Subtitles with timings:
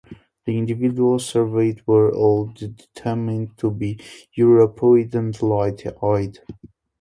[0.47, 3.99] The individuals surveyed were all determined to be
[4.35, 6.39] Europoid and light-eyed.